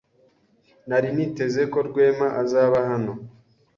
[0.87, 3.13] Nari niteze ko Rwema azaba hano.